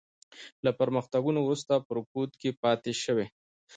له 0.63 0.71
پرمختګونو 0.79 1.39
وروسته 1.41 1.69
او 1.75 1.81
په 1.87 1.91
رکود 1.97 2.31
کې 2.41 2.49
پاتې 2.63 2.91
شوې. 3.03 3.25